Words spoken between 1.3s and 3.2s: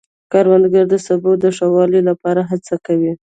د ښه والي لپاره هڅې کوي